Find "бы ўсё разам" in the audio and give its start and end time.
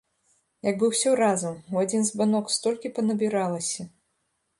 0.83-1.59